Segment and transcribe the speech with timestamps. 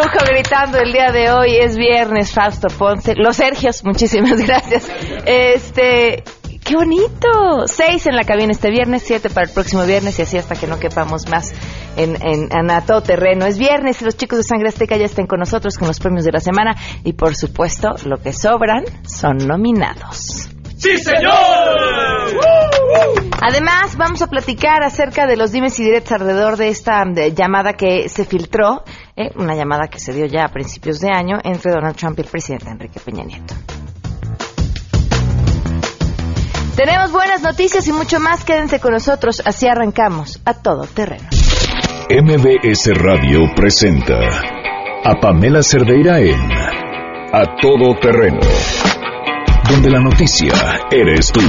[0.00, 1.56] lujo gritando el día de hoy.
[1.56, 3.14] Es viernes, Fausto Ponce.
[3.16, 4.90] Los Sergios, muchísimas gracias.
[5.26, 6.24] Este,
[6.64, 7.66] qué bonito.
[7.66, 10.66] Seis en la cabina este viernes, siete para el próximo viernes y así hasta que
[10.66, 11.52] no quepamos más
[11.96, 13.46] en, en, en a todo terreno.
[13.46, 16.24] Es viernes y los chicos de Sangre Azteca ya están con nosotros con los premios
[16.24, 20.48] de la semana y por supuesto lo que sobran son nominados.
[20.80, 21.34] ¡Sí, señor!
[23.42, 27.74] Además, vamos a platicar acerca de los dimes y diretes alrededor de esta de, llamada
[27.74, 28.84] que se filtró,
[29.20, 32.22] eh, una llamada que se dio ya a principios de año entre Donald Trump y
[32.22, 33.54] el presidente Enrique Peña Nieto.
[36.76, 38.42] Tenemos buenas noticias y mucho más.
[38.44, 39.42] Quédense con nosotros.
[39.44, 41.28] Así arrancamos a todo terreno.
[42.08, 44.18] MBS Radio presenta
[45.04, 46.40] a Pamela Cerdeira en
[47.32, 48.40] A Todo Terreno,
[49.70, 50.52] donde la noticia
[50.90, 51.40] eres tú.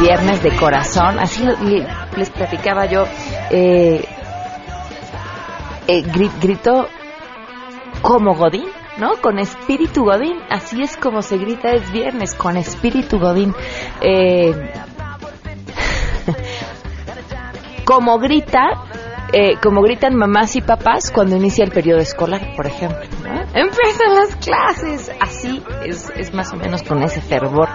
[0.00, 1.18] Viernes de corazón.
[1.18, 1.44] Así
[2.16, 3.04] les platicaba yo.
[3.50, 4.04] Eh,
[5.86, 6.86] eh, gri- gritó
[8.02, 8.66] como Godín,
[8.98, 9.16] ¿no?
[9.20, 10.38] Con espíritu Godín.
[10.50, 13.54] Así es como se grita es viernes, con espíritu Godín.
[14.00, 14.72] Eh,
[17.84, 18.60] como grita,
[19.32, 23.00] eh, como gritan mamás y papás cuando inicia el periodo escolar, por ejemplo.
[23.24, 23.40] ¿no?
[23.54, 25.10] Empiezan las clases.
[25.20, 27.68] Así es, es más o menos con ese fervor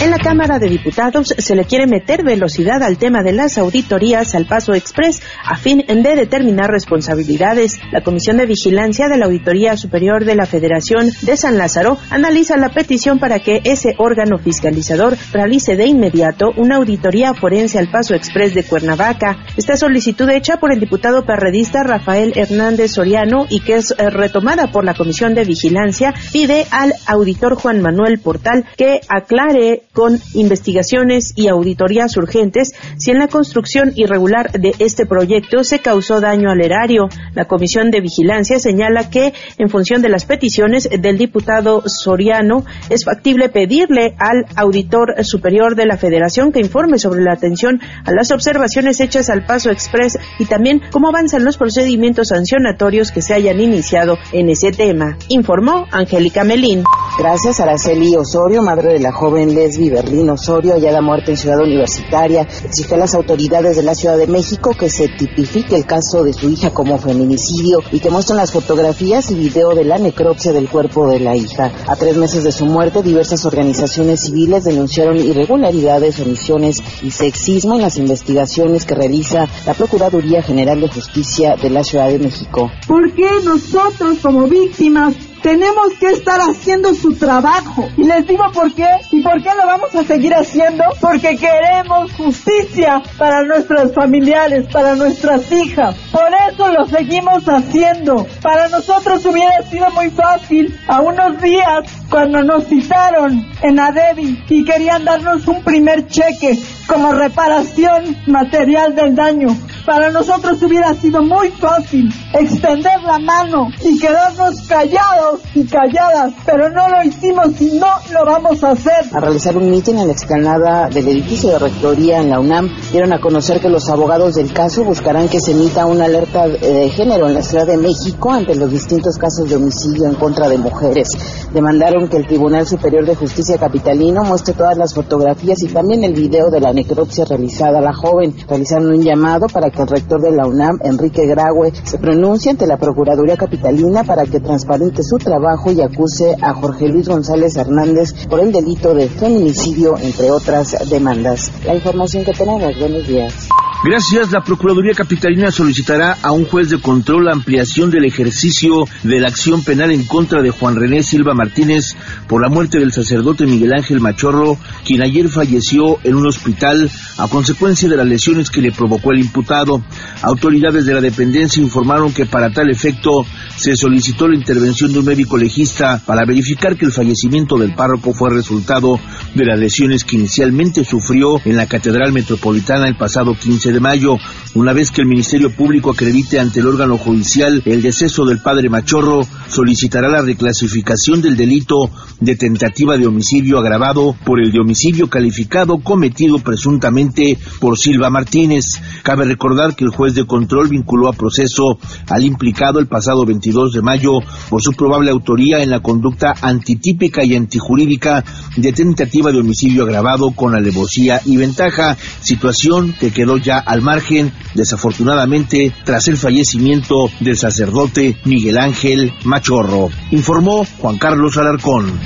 [0.07, 4.37] En la Cámara de Diputados se le quiere meter velocidad al tema de las auditorías
[4.37, 7.81] al paso express a fin de determinar responsabilidades.
[7.91, 12.57] La Comisión de Vigilancia de la Auditoría Superior de la Federación de San Lázaro analiza
[12.57, 18.15] la petición para que ese órgano fiscalizador realice de inmediato una auditoría forense al paso
[18.15, 19.39] express de Cuernavaca.
[19.57, 24.71] Esta solicitud hecha por el diputado perredista Rafael Hernández Soriano y que es eh, retomada
[24.71, 31.33] por la Comisión de Vigilancia pide al auditor Juan Manuel Portal que aclare con investigaciones
[31.37, 36.61] y auditorías urgentes si en la construcción irregular de este proyecto se causó daño al
[36.61, 37.09] erario.
[37.35, 43.07] La Comisión de Vigilancia señala que, en función de las peticiones del diputado Soriano, es
[43.07, 48.31] factible pedirle al auditor superior de la Federación que informe sobre la atención a las
[48.33, 53.61] observaciones hechas al paso express y también cómo avanzan los procedimientos sancionatorios que se hayan
[53.61, 56.85] iniciado en ese tema, informó Angélica Melín.
[57.19, 59.55] Gracias, Araceli Osorio, madre de la joven
[59.87, 62.47] Lesbi Berlín Osorio, hallada muerta en Ciudad Universitaria.
[62.65, 66.33] Exigió a las autoridades de la Ciudad de México que se tipifique el caso de
[66.33, 70.69] su hija como feminicidio y que muestren las fotografías y video de la necropsia del
[70.69, 71.73] cuerpo de la hija.
[71.87, 77.83] A tres meses de su muerte, diversas organizaciones civiles denunciaron irregularidades, omisiones y sexismo en
[77.83, 82.71] las investigaciones que realiza la Procuraduría General de Justicia de la Ciudad de México.
[82.87, 87.89] ¿Por qué nosotros como víctimas tenemos que estar haciendo su trabajo?
[87.97, 90.85] Y les digo por qué y por qué lo vamos a seguir haciendo.
[91.01, 95.97] Porque queremos justicia para nuestros familiares, para nuestras hijas.
[96.13, 98.27] Por eso lo seguimos haciendo.
[98.43, 104.65] Para nosotros hubiera sido muy fácil a unos días cuando nos citaron en Adevi y
[104.65, 109.49] querían darnos un primer cheque como reparación material del daño.
[109.85, 116.69] Para nosotros hubiera sido muy fácil extender la mano y quedarnos callados y calladas, pero
[116.71, 119.07] no lo hicimos y no lo vamos a hacer.
[119.13, 123.13] A realizar un mitin en la explanada del edificio de rectoría en la UNAM, dieron
[123.13, 127.29] a conocer que los abogados del caso buscarán que se emita una alerta de género
[127.29, 131.09] en la Ciudad de México ante los distintos casos de homicidio en contra de mujeres.
[131.53, 136.13] Demandaron que el Tribunal Superior de Justicia Capitalino muestre todas las fotografías y también el
[136.13, 138.35] video de la necropsia realizada a la joven.
[138.47, 142.67] Realizaron un llamado para que el rector de la UNAM, Enrique Graue, se pronuncie ante
[142.67, 148.13] la Procuraduría Capitalina para que transparente su trabajo y acuse a Jorge Luis González Hernández
[148.29, 151.51] por el delito de feminicidio, entre otras demandas.
[151.65, 152.79] La información que tenemos.
[152.79, 153.49] Buenos días.
[153.89, 154.33] Gracias.
[154.33, 159.29] La Procuraduría Capitalina solicitará a un juez de control la ampliación del ejercicio de la
[159.29, 161.95] acción penal en contra de Juan René Silva Martínez
[162.27, 167.29] por la muerte del sacerdote Miguel Ángel Machorro, quien ayer falleció en un hospital a
[167.29, 169.81] consecuencia de las lesiones que le provocó el imputado.
[170.21, 173.25] Autoridades de la dependencia informaron que para tal efecto
[173.57, 178.13] se solicitó la intervención de un médico legista para verificar que el fallecimiento del párroco
[178.13, 178.99] fue resultado
[179.35, 184.19] de las lesiones que inicialmente sufrió en la Catedral Metropolitana el pasado 15 de mayo.
[184.55, 188.69] Una vez que el Ministerio Público acredite ante el órgano judicial el deceso del padre
[188.69, 191.91] Machorro, solicitará la reclasificación del delito
[192.21, 198.81] de tentativa de homicidio agravado por el de homicidio calificado cometido presuntamente por Silva Martínez.
[199.03, 201.79] Cabe recordar que el juez de control vinculó a proceso
[202.09, 207.25] al implicado el pasado 22 de mayo por su probable autoría en la conducta antitípica
[207.25, 208.25] y antijurídica
[208.57, 214.33] de tentativa de homicidio agravado con alevosía y ventaja, situación que quedó ya al margen,
[214.55, 222.01] desafortunadamente, tras el fallecimiento del sacerdote Miguel Ángel Machorro, informó Juan Carlos Alarcón.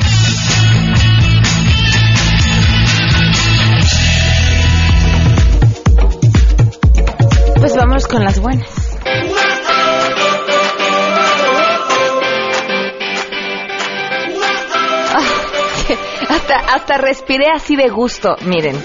[7.60, 8.98] Pues vamos con las buenas.
[15.12, 15.18] Ah,
[16.30, 18.76] hasta, hasta respiré así de gusto, miren.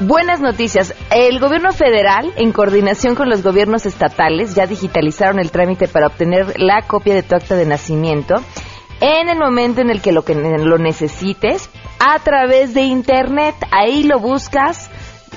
[0.00, 0.94] Buenas noticias.
[1.10, 6.60] El gobierno federal, en coordinación con los gobiernos estatales, ya digitalizaron el trámite para obtener
[6.60, 8.34] la copia de tu acta de nacimiento
[9.00, 13.54] en el momento en el que lo, que lo necesites a través de internet.
[13.70, 14.90] Ahí lo buscas,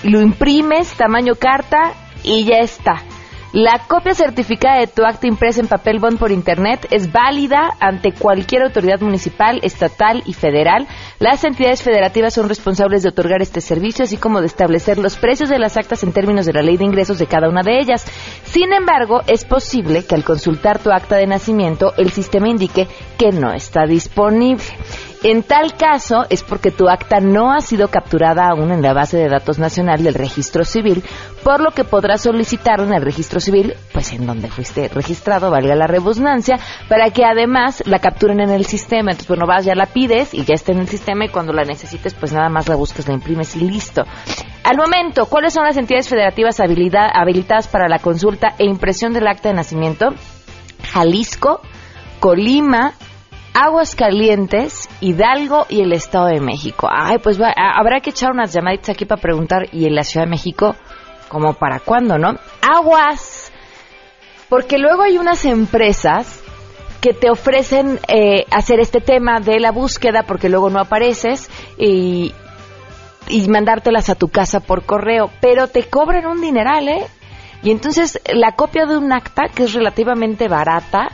[0.04, 3.02] lo imprimes, tamaño carta y ya está.
[3.52, 8.12] La copia certificada de tu acta impresa en papel bond por Internet es válida ante
[8.12, 10.88] cualquier autoridad municipal, estatal y federal.
[11.18, 15.50] Las entidades federativas son responsables de otorgar este servicio, así como de establecer los precios
[15.50, 18.06] de las actas en términos de la ley de ingresos de cada una de ellas.
[18.44, 22.88] Sin embargo, es posible que al consultar tu acta de nacimiento, el sistema indique
[23.18, 24.64] que no está disponible.
[25.22, 29.18] En tal caso es porque tu acta no ha sido capturada aún en la base
[29.18, 31.04] de datos nacional del registro civil,
[31.44, 35.76] por lo que podrás solicitarlo en el registro civil, pues en donde fuiste registrado, valga
[35.76, 36.58] la redundancia,
[36.88, 39.12] para que además la capturen en el sistema.
[39.12, 41.64] Entonces, bueno, vas, ya la pides y ya está en el sistema y cuando la
[41.66, 44.06] necesites, pues nada más la buscas, la imprimes y listo.
[44.64, 49.28] Al momento, ¿cuáles son las entidades federativas habilita- habilitadas para la consulta e impresión del
[49.28, 50.14] acta de nacimiento?
[50.94, 51.60] Jalisco,
[52.22, 52.94] Colima,
[53.52, 56.88] Aguascalientes, Hidalgo y el Estado de México.
[56.92, 60.26] Ay, pues va- habrá que echar unas llamaditas aquí para preguntar, ¿y en la Ciudad
[60.26, 60.76] de México?
[61.30, 62.36] ¿Como para cuándo, no?
[62.62, 63.52] Aguas.
[64.50, 66.42] Porque luego hay unas empresas
[67.02, 72.34] que te ofrecen eh, hacer este tema de la búsqueda porque luego no apareces y,
[73.30, 77.06] y mandártelas a tu casa por correo, pero te cobran un dineral, ¿eh?
[77.62, 81.10] Y entonces la copia de un acta, que es relativamente barata,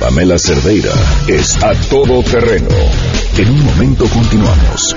[0.00, 0.90] Pamela Cerdeira
[1.28, 2.74] es A Todo Terreno.
[3.38, 4.96] En un momento continuamos.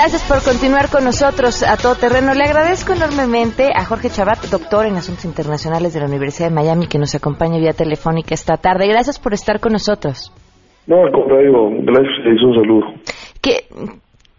[0.00, 2.32] Gracias por continuar con nosotros a todo terreno.
[2.32, 6.86] Le agradezco enormemente a Jorge Chabat, doctor en Asuntos Internacionales de la Universidad de Miami,
[6.86, 8.86] que nos acompaña vía telefónica esta tarde.
[8.86, 10.32] Gracias por estar con nosotros.
[10.86, 11.50] No, al contrario,
[11.82, 12.86] gracias, un saludo.
[13.42, 13.66] ¿Qué,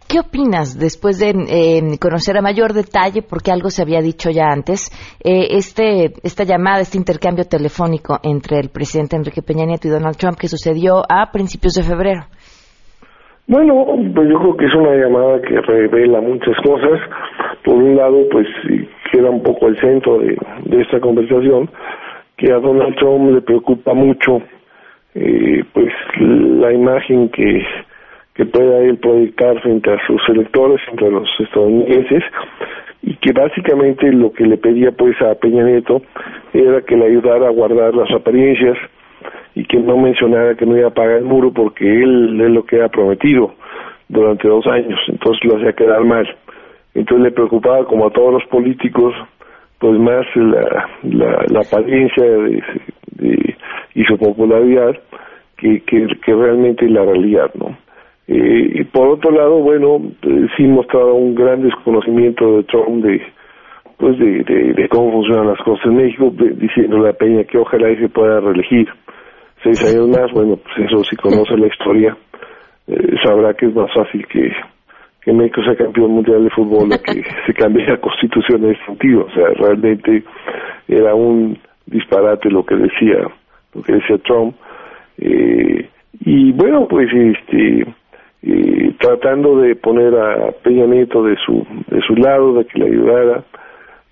[0.08, 4.46] ¿Qué opinas después de eh, conocer a mayor detalle, porque algo se había dicho ya
[4.46, 4.90] antes,
[5.22, 10.16] eh, este, esta llamada, este intercambio telefónico entre el presidente Enrique Peña Nieto y Donald
[10.16, 12.22] Trump que sucedió a principios de febrero?
[13.50, 17.00] Bueno, pues yo creo que es una llamada que revela muchas cosas.
[17.64, 18.46] Por un lado, pues
[19.10, 20.38] queda un poco el centro de,
[20.80, 21.68] esta conversación,
[22.36, 24.40] que a Donald Trump le preocupa mucho
[25.16, 27.66] eh, pues la imagen que,
[28.34, 32.22] que pueda él proyectar frente a sus electores, entre los estadounidenses,
[33.02, 36.02] y que básicamente lo que le pedía pues a Peña Nieto
[36.54, 38.78] era que le ayudara a guardar las apariencias,
[39.54, 42.64] y que no mencionara que no iba a pagar el muro porque él es lo
[42.64, 43.54] que ha prometido
[44.08, 46.26] durante dos años, entonces lo hacía quedar mal.
[46.94, 49.14] Entonces le preocupaba, como a todos los políticos,
[49.78, 50.88] pues más la,
[51.48, 52.62] la, apariencia de,
[53.94, 54.96] y su popularidad
[55.56, 57.76] que, que, realmente la realidad, ¿no?
[58.26, 63.20] Eh, y por otro lado, bueno, eh, sí mostraba un gran desconocimiento de Trump de,
[63.96, 68.08] pues de, de, cómo funcionan las cosas en México, diciéndole a Peña que ojalá se
[68.08, 68.88] pueda reelegir
[69.62, 72.16] seis años más, bueno, pues eso si conoce la historia,
[72.86, 74.52] eh, sabrá que es más fácil que,
[75.22, 78.84] que México sea campeón mundial de fútbol o que se cambie la constitución en ese
[78.86, 79.26] sentido.
[79.26, 80.24] O sea, realmente
[80.88, 83.18] era un disparate lo que decía,
[83.74, 84.54] lo que decía Trump.
[85.18, 85.88] Eh,
[86.24, 87.86] y bueno, pues este,
[88.42, 92.86] eh, tratando de poner a Peña Nieto de su, de su lado, de que le
[92.86, 93.44] ayudara,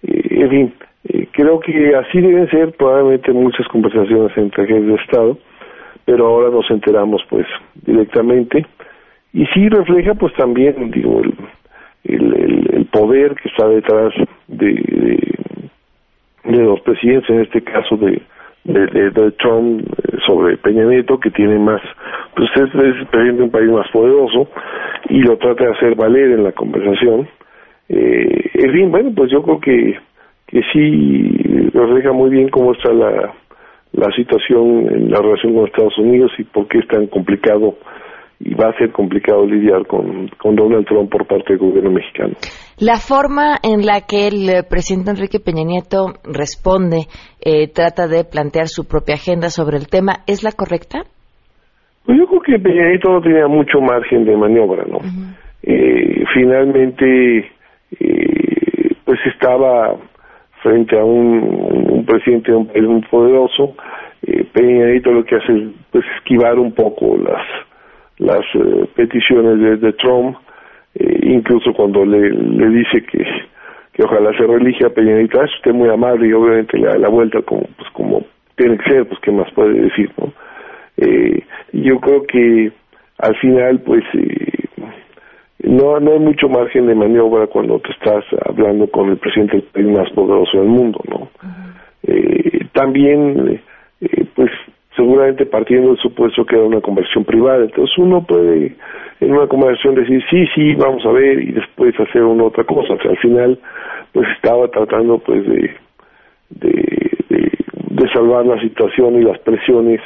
[0.03, 0.75] en fin,
[1.09, 5.39] eh, creo que así deben ser probablemente muchas conversaciones entre jefes de Estado,
[6.05, 7.47] pero ahora nos enteramos pues
[7.87, 8.67] directamente
[9.33, 11.35] y sí refleja pues también digo el,
[12.05, 14.13] el, poder que está detrás
[14.49, 14.73] de,
[16.45, 18.23] de, los presidentes, en este caso de,
[18.65, 21.83] de, Trump eh, sobre Peña Nieto, que tiene más,
[22.35, 24.49] pues es, es el presidente de un país más poderoso
[25.11, 27.29] y lo trata de hacer valer en la conversación.
[27.91, 29.99] Eh, en fin, bueno, pues yo creo que
[30.49, 33.35] que sí refleja muy bien cómo está la,
[33.93, 37.77] la situación en la relación con Estados Unidos y por qué es tan complicado
[38.41, 42.35] y va a ser complicado lidiar con, con Donald Trump por parte del gobierno mexicano.
[42.79, 47.09] La forma en la que el eh, presidente Enrique Peña Nieto responde,
[47.41, 51.03] eh, trata de plantear su propia agenda sobre el tema, ¿es la correcta?
[52.07, 54.99] Pues yo creo que Peña Nieto no tenía mucho margen de maniobra, ¿no?
[55.65, 57.39] eh, finalmente,
[57.99, 59.97] eh, pues estaba
[60.63, 63.75] frente a un, presidente de un país muy poderoso.
[64.27, 67.45] Eh, Peña Nieto lo que hace es pues, esquivar un poco las
[68.19, 70.37] las eh, peticiones de, Trump,
[70.97, 73.25] eh, incluso cuando le, le dice que,
[73.93, 77.43] que ojalá se relija Peña Nieto, ah, usted muy amable y obviamente le la vuelta
[77.43, 78.25] como pues como
[78.57, 80.33] tiene que ser, pues qué más puede decir, ¿no?
[80.97, 82.73] Eh, yo creo que
[83.19, 84.58] al final pues eh,
[85.65, 89.63] no, no hay mucho margen de maniobra cuando te estás hablando con el presidente del
[89.65, 91.29] país más poderoso del mundo, ¿no?
[92.05, 93.61] eh, también,
[94.01, 94.51] eh, pues,
[94.97, 98.77] seguramente partiendo del supuesto que era una conversión privada, entonces uno puede
[99.21, 102.95] en una conversación decir sí, sí, vamos a ver y después hacer una otra cosa,
[102.95, 103.59] o sea, al final,
[104.13, 105.75] pues estaba tratando, pues, de,
[106.51, 107.53] de, de,
[107.91, 110.01] de salvar la situación y las presiones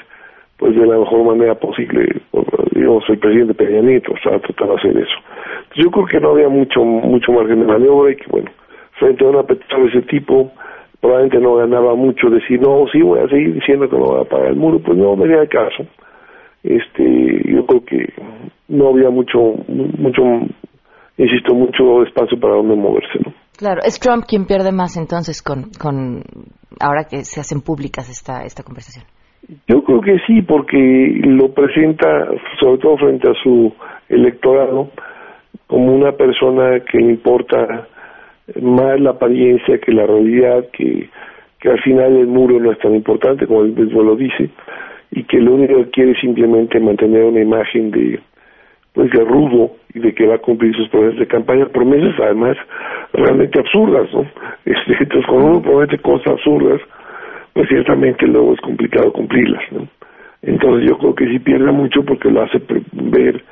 [0.62, 2.06] pues de la mejor manera posible,
[2.70, 5.18] digamos, el presidente Peña Nieto estaba tratando de hacer eso.
[5.74, 8.50] Yo creo que no había mucho mucho margen de maniobra y que, bueno,
[8.98, 10.50] frente a una petición de ese tipo,
[11.00, 14.28] probablemente no ganaba mucho decir, no, sí, voy a seguir diciendo que no voy a
[14.28, 15.84] pagar el muro, pues no me el caso.
[16.62, 18.12] Este, yo creo que
[18.68, 19.38] no había mucho,
[19.68, 20.22] mucho,
[21.18, 23.32] insisto, mucho espacio para donde moverse, ¿no?
[23.58, 26.22] Claro, es Trump quien pierde más entonces con, con
[26.80, 29.04] ahora que se hacen públicas esta, esta conversación.
[29.66, 32.28] Yo creo que sí, porque lo presenta,
[32.60, 33.72] sobre todo frente a su
[34.08, 34.90] electorado,
[35.72, 37.88] como una persona que importa
[38.60, 41.08] más la apariencia que la realidad, que,
[41.58, 44.50] que al final el muro no es tan importante como el mismo lo dice,
[45.12, 48.20] y que lo único que quiere es simplemente mantener una imagen de
[48.92, 52.58] pues de rudo y de que va a cumplir sus promesas de campaña, promesas además
[53.14, 54.26] realmente absurdas, ¿no?
[54.66, 56.82] Este, entonces cuando uno promete cosas absurdas,
[57.54, 59.88] pues ciertamente luego es complicado cumplirlas, ¿no?
[60.42, 62.60] Entonces yo creo que sí pierde mucho porque lo hace
[62.92, 63.42] ver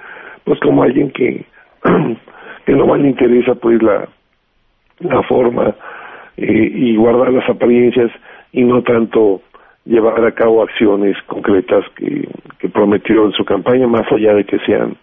[0.44, 1.46] pues como alguien que,
[2.66, 4.08] que no más le interesa pues la,
[5.00, 5.74] la forma
[6.36, 8.10] eh, y guardar las apariencias
[8.52, 9.42] y no tanto
[9.84, 14.58] llevar a cabo acciones concretas que, que prometió en su campaña, más allá de que
[14.60, 14.96] sean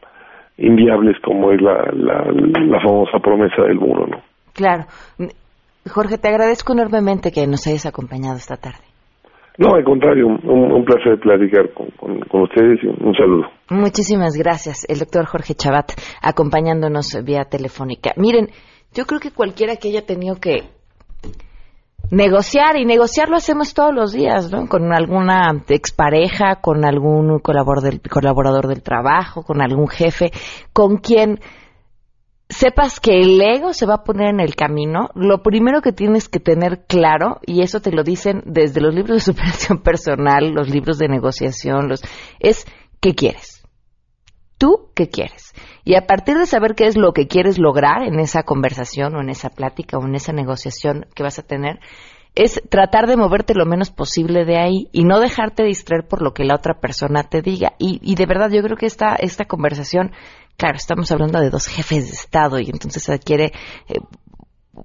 [0.57, 4.21] inviables como es la, la, la famosa promesa del muro, ¿no?
[4.53, 4.85] Claro.
[5.89, 8.86] Jorge, te agradezco enormemente que nos hayas acompañado esta tarde.
[9.57, 13.47] No, al contrario, un, placer platicar con, con, con, ustedes y un saludo.
[13.71, 18.11] Muchísimas gracias, el doctor Jorge Chabat, acompañándonos vía telefónica.
[18.17, 18.49] Miren,
[18.93, 20.69] yo creo que cualquiera que haya tenido que
[22.11, 24.67] negociar, y negociar lo hacemos todos los días, ¿no?
[24.67, 30.31] Con alguna expareja, con algún colaborador del, colaborador del trabajo, con algún jefe,
[30.71, 31.39] con quien
[32.57, 36.27] sepas que el ego se va a poner en el camino, lo primero que tienes
[36.27, 40.67] que tener claro, y eso te lo dicen desde los libros de superación personal, los
[40.67, 42.01] libros de negociación, los,
[42.39, 42.65] es
[42.99, 43.63] qué quieres.
[44.57, 45.53] ¿Tú qué quieres?
[45.83, 49.21] Y a partir de saber qué es lo que quieres lograr en esa conversación o
[49.21, 51.79] en esa plática o en esa negociación que vas a tener,
[52.33, 56.33] es tratar de moverte lo menos posible de ahí y no dejarte distraer por lo
[56.33, 57.73] que la otra persona te diga.
[57.77, 60.11] Y, y de verdad yo creo que esta, esta conversación
[60.57, 63.53] claro, estamos hablando de dos jefes de Estado y entonces adquiere
[63.87, 63.99] eh,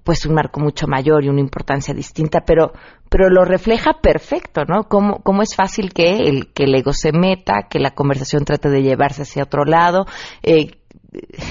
[0.04, 2.72] pues un marco mucho mayor y una importancia distinta, pero,
[3.10, 4.84] pero lo refleja perfecto, ¿no?
[4.84, 8.68] Cómo, cómo es fácil que el, que el ego se meta, que la conversación trate
[8.68, 10.06] de llevarse hacia otro lado,
[10.42, 10.70] eh,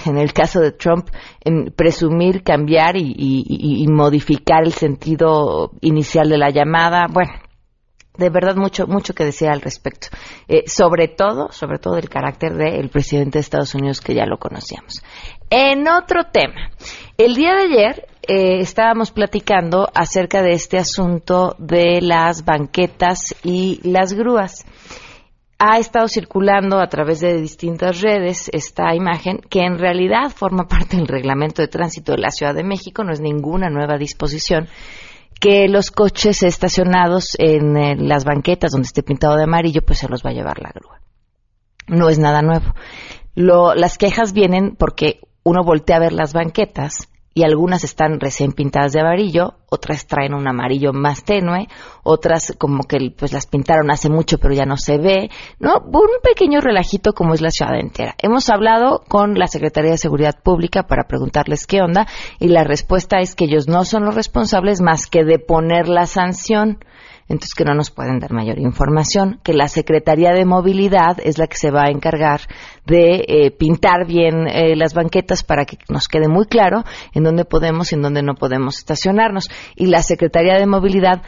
[0.06, 1.10] en el caso de Trump,
[1.44, 7.06] en presumir, cambiar y, y, y, modificar el sentido inicial de la llamada.
[7.12, 7.32] Bueno,
[8.18, 10.08] de verdad mucho mucho que decir al respecto.
[10.48, 14.38] Eh, sobre todo, sobre todo el carácter del presidente de Estados Unidos que ya lo
[14.38, 15.03] conocíamos.
[15.50, 16.72] En otro tema,
[17.18, 23.80] el día de ayer eh, estábamos platicando acerca de este asunto de las banquetas y
[23.84, 24.65] las grúas.
[25.58, 30.98] Ha estado circulando a través de distintas redes esta imagen que en realidad forma parte
[30.98, 34.68] del reglamento de tránsito de la Ciudad de México, no es ninguna nueva disposición
[35.41, 40.07] que los coches estacionados en eh, las banquetas donde esté pintado de amarillo, pues se
[40.07, 41.01] los va a llevar la grúa.
[41.88, 42.75] No es nada nuevo.
[43.33, 48.51] Lo, las quejas vienen porque uno voltea a ver las banquetas y algunas están recién
[48.51, 51.67] pintadas de amarillo, otras traen un amarillo más tenue,
[52.03, 55.77] otras como que pues las pintaron hace mucho pero ya no se ve, ¿no?
[55.77, 58.15] Un pequeño relajito como es la ciudad entera.
[58.17, 62.05] Hemos hablado con la Secretaría de Seguridad Pública para preguntarles qué onda
[62.39, 66.07] y la respuesta es que ellos no son los responsables más que de poner la
[66.07, 66.79] sanción
[67.31, 71.48] entonces que no nos pueden dar mayor información, que la Secretaría de Movilidad es la
[71.48, 72.41] que se va a encargar
[72.85, 77.46] de eh, pintar bien eh, las banquetas para que nos quede muy claro en dónde
[77.46, 79.50] podemos y en dónde no podemos estacionarnos.
[79.77, 81.22] Y la Secretaría de Movilidad,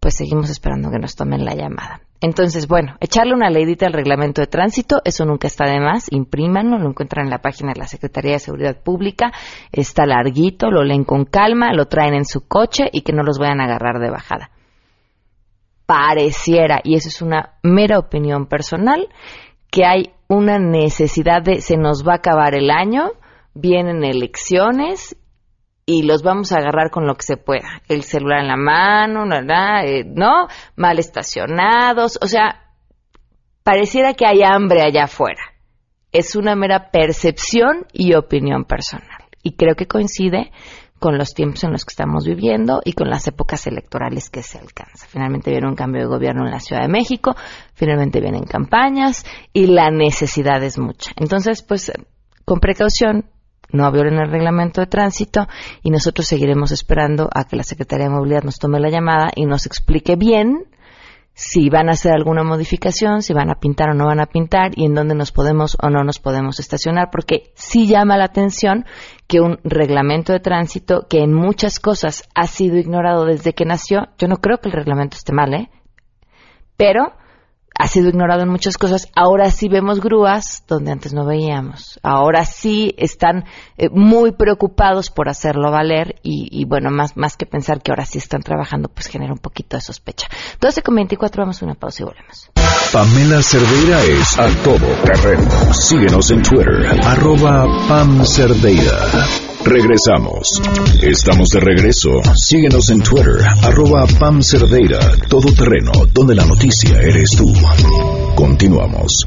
[0.00, 2.00] pues seguimos esperando que nos tomen la llamada.
[2.22, 6.78] Entonces, bueno, echarle una leidita al reglamento de tránsito, eso nunca está de más, imprímanlo,
[6.78, 9.32] lo encuentran en la página de la Secretaría de Seguridad Pública,
[9.70, 13.38] está larguito, lo leen con calma, lo traen en su coche y que no los
[13.38, 14.51] vayan a agarrar de bajada
[15.92, 19.08] pareciera, y eso es una mera opinión personal,
[19.70, 23.10] que hay una necesidad de se nos va a acabar el año,
[23.52, 25.14] vienen elecciones
[25.84, 27.82] y los vamos a agarrar con lo que se pueda.
[27.88, 29.24] El celular en la mano,
[29.84, 30.48] eh, ¿no?
[30.76, 32.72] Mal estacionados, o sea,
[33.62, 35.42] pareciera que hay hambre allá afuera.
[36.10, 39.26] Es una mera percepción y opinión personal.
[39.42, 40.52] Y creo que coincide
[41.02, 44.58] con los tiempos en los que estamos viviendo y con las épocas electorales que se
[44.58, 45.04] alcanza.
[45.08, 47.34] Finalmente viene un cambio de gobierno en la Ciudad de México,
[47.74, 51.10] finalmente vienen campañas y la necesidad es mucha.
[51.16, 51.90] Entonces, pues,
[52.44, 53.24] con precaución,
[53.72, 55.48] no violen el reglamento de tránsito
[55.82, 59.44] y nosotros seguiremos esperando a que la Secretaría de Movilidad nos tome la llamada y
[59.46, 60.66] nos explique bien
[61.34, 64.72] si van a hacer alguna modificación, si van a pintar o no van a pintar
[64.76, 68.84] y en dónde nos podemos o no nos podemos estacionar, porque sí llama la atención
[69.26, 74.08] que un reglamento de tránsito que en muchas cosas ha sido ignorado desde que nació,
[74.18, 75.70] yo no creo que el reglamento esté mal, ¿eh?
[76.76, 77.14] Pero
[77.78, 79.08] ha sido ignorado en muchas cosas.
[79.14, 81.98] Ahora sí vemos grúas donde antes no veíamos.
[82.02, 83.44] Ahora sí están
[83.76, 88.18] eh, muy preocupados por hacerlo valer y, bueno, más, más que pensar que ahora sí
[88.18, 90.28] están trabajando, pues genera un poquito de sospecha.
[90.60, 92.50] 12 con 24, vamos a una pausa y volvemos.
[92.92, 95.48] Pamela Cerdeira es a todo terreno.
[95.72, 98.22] Síguenos en Twitter, arroba Pam.
[99.64, 100.60] Regresamos.
[101.00, 102.10] Estamos de regreso.
[102.34, 104.98] Síguenos en Twitter, arroba Pam Cerdeira,
[105.28, 107.52] todo terreno, donde la noticia eres tú.
[108.34, 109.26] Continuamos.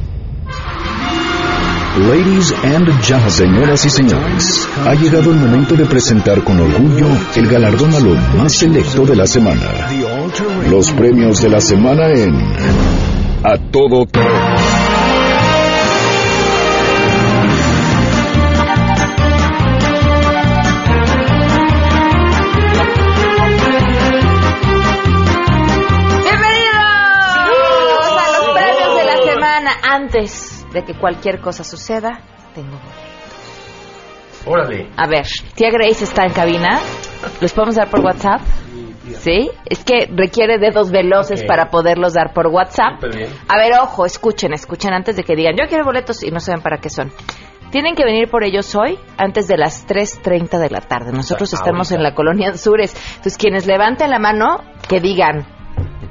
[1.98, 7.48] Ladies and gentlemen, señoras y señores, ha llegado el momento de presentar con orgullo el
[7.48, 9.90] galardón a lo más selecto de la semana.
[10.70, 12.36] Los premios de la semana en
[13.44, 14.75] A Todo Terreno.
[29.84, 32.20] Antes de que cualquier cosa suceda,
[32.54, 33.06] tengo boletos.
[34.46, 34.92] Órale.
[34.96, 36.80] A ver, tía Grace está en cabina.
[37.42, 38.42] ¿Los podemos dar por WhatsApp?
[39.14, 39.50] ¿Sí?
[39.66, 43.04] Es que requiere dedos veloces para poderlos dar por WhatsApp.
[43.48, 46.62] A ver, ojo, escuchen, escuchen antes de que digan, yo quiero boletos y no saben
[46.62, 47.12] para qué son.
[47.72, 51.12] Tienen que venir por ellos hoy antes de las 3.30 de la tarde.
[51.12, 51.96] Nosotros sea, estamos ahorita.
[51.96, 52.96] en la colonia Anzures.
[53.10, 54.58] Entonces, quienes levanten la mano,
[54.88, 55.46] que digan,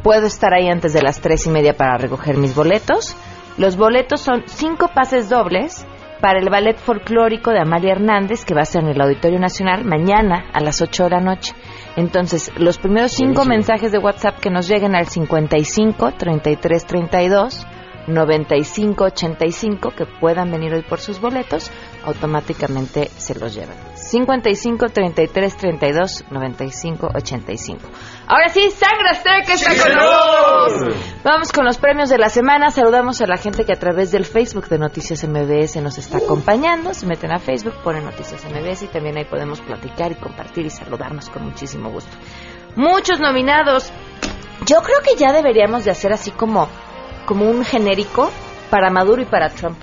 [0.02, 3.16] puedo estar ahí antes de las tres y media para recoger mis boletos.
[3.56, 5.86] Los boletos son cinco pases dobles
[6.20, 9.84] para el ballet folclórico de Amalia Hernández, que va a ser en el Auditorio Nacional
[9.84, 11.54] mañana a las 8 de la noche.
[11.96, 17.66] Entonces, los primeros cinco mensajes de WhatsApp que nos lleguen al 55 33 32
[18.06, 21.70] 95 85 que puedan venir hoy por sus boletos,
[22.04, 23.76] automáticamente se los llevan.
[23.94, 27.88] 55 33 32 95 85.
[28.26, 30.96] Ahora sí, Sangre Azteca está con nosotros.
[31.22, 32.70] Vamos con los premios de la semana.
[32.70, 36.94] Saludamos a la gente que a través del Facebook de Noticias MBS nos está acompañando.
[36.94, 40.70] Se meten a Facebook, ponen Noticias MBS y también ahí podemos platicar y compartir y
[40.70, 42.16] saludarnos con muchísimo gusto.
[42.76, 43.92] Muchos nominados.
[44.66, 46.68] Yo creo que ya deberíamos de hacer así como,
[47.26, 48.30] como un genérico
[48.70, 49.78] para Maduro y para Trump.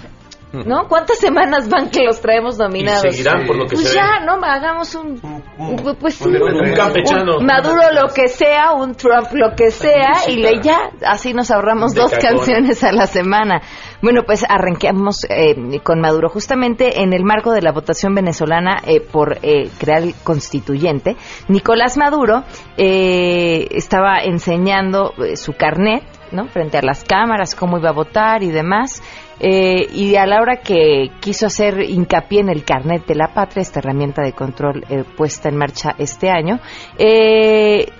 [0.53, 0.87] ¿No?
[0.89, 3.05] ¿Cuántas semanas van que los traemos nominados?
[3.05, 4.19] Y seguirán por lo que pues ya.
[4.25, 4.33] ¿no?
[4.43, 5.19] Hagamos un...
[5.57, 7.37] un- pues un- un campechano.
[7.37, 11.51] un Maduro lo que sea, un Trump lo que sea, y le ya, así nos
[11.51, 13.61] ahorramos dos canciones a la semana.
[14.01, 16.27] Bueno, pues arranquemos eh, con Maduro.
[16.27, 21.15] Justamente en el marco de la votación venezolana eh, por eh, crear el constituyente,
[21.47, 22.43] Nicolás Maduro
[22.77, 26.47] eh, estaba enseñando eh, su carnet, ¿no?
[26.47, 29.01] Frente a las cámaras, cómo iba a votar y demás.
[29.43, 33.63] Eh, y a la hora que quiso hacer hincapié en el carnet de la patria,
[33.63, 36.59] esta herramienta de control eh, puesta en marcha este año,
[36.99, 37.91] eh,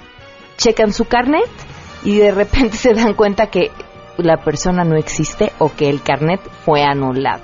[0.58, 1.50] checan su carnet
[2.04, 3.72] y de repente se dan cuenta que
[4.18, 7.42] la persona no existe o que el carnet fue anulado.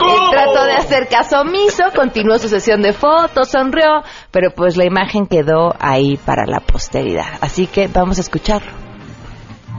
[0.00, 4.84] Él trató de hacer caso omiso, continuó su sesión de fotos, sonrió, pero pues la
[4.84, 7.38] imagen quedó ahí para la posteridad.
[7.40, 8.89] Así que vamos a escucharlo.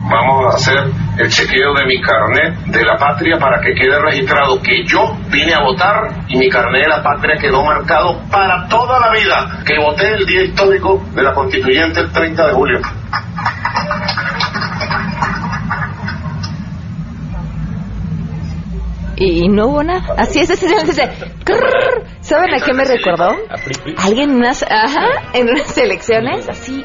[0.10, 0.78] Vamos a hacer
[1.18, 5.54] el chequeo de mi carnet de la patria para que quede registrado que yo vine
[5.54, 9.78] a votar y mi carnet de la patria quedó marcado para toda la vida, que
[9.80, 12.80] voté el día histórico de la constituyente el 30 de julio.
[19.18, 20.16] Y, no hubo nada.
[20.18, 21.12] Así es, ese dice,
[21.44, 22.08] "Crrr".
[22.22, 23.36] ¿saben a qué me recordó?
[24.04, 26.84] Alguien en unas, ajá, en unas elecciones, así,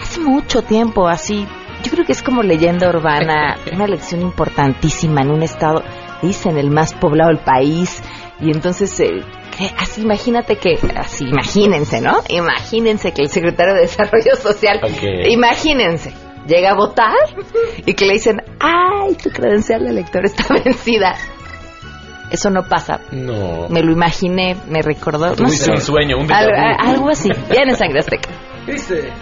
[0.00, 1.46] hace mucho tiempo, así.
[1.86, 5.82] Yo creo que es como leyenda urbana, una elección importantísima en un estado,
[6.22, 8.02] dicen, el más poblado del país.
[8.40, 9.22] Y entonces, eh,
[9.56, 12.18] que así, imagínate que, así, imagínense, ¿no?
[12.28, 14.80] Imagínense que el secretario de Desarrollo Social,
[15.30, 16.12] imagínense,
[16.46, 17.14] llega a votar
[17.86, 21.14] y que le dicen, ay, tu credencial de elector está vencida.
[22.30, 23.00] Eso no pasa.
[23.12, 23.68] No.
[23.68, 25.34] Me lo imaginé, me recordó.
[25.36, 25.70] No sé.
[25.70, 26.88] un sueño, un Al- déjà vu.
[26.88, 27.30] a- algo así.
[27.50, 28.28] Bien en Sangre Azteca.
[28.66, 29.12] ¿Viste?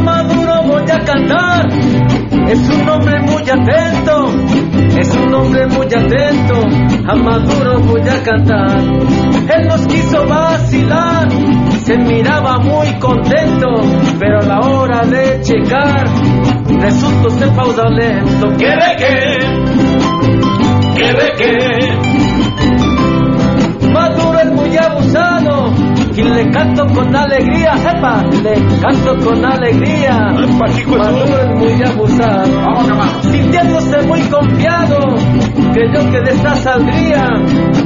[0.00, 1.68] Maduro voy a cantar.
[2.48, 4.30] Es un hombre muy atento.
[4.98, 6.62] Es un hombre muy atento.
[7.06, 8.80] A Maduro voy a cantar.
[8.80, 11.28] Él nos quiso vacilar.
[11.84, 13.68] Se miraba muy contento.
[14.18, 16.04] Pero a la hora de checar,
[16.80, 18.48] resultó ser fraudulento.
[18.56, 19.38] ¿Qué de qué?
[20.96, 22.07] ¿Qué
[26.18, 30.18] y le canto con alegría, epa, le canto con alegría.
[30.88, 34.98] Maduro es muy abusado, sintiéndose muy confiado,
[35.72, 37.24] creyó que de esta saldría,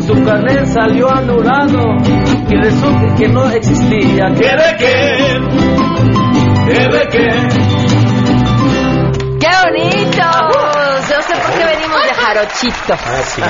[0.01, 1.95] su carnet salió anulado
[2.49, 4.33] y resulta que no existía.
[4.35, 4.93] ¿Qué de qué?
[6.67, 7.29] ¿Qué de qué?
[9.41, 10.62] ¡Qué bonitos!
[11.13, 12.95] Yo sé por qué venimos de Jarochito.
[12.95, 13.43] Ah, sí.